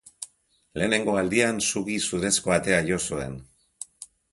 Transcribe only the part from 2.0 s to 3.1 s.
zurezko atea jo